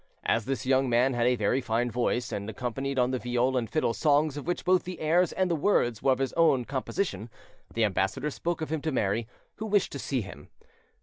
[0.25, 3.69] As this young man had a very fine voice, and accompanied on the viol and
[3.69, 7.29] fiddle songs of which both the airs and the words were of his own composition,
[7.71, 9.27] the ambassador spoke of him to Mary,
[9.57, 10.49] who wished to see him.